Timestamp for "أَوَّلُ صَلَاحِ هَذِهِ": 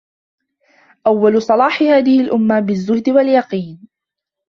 1.07-2.19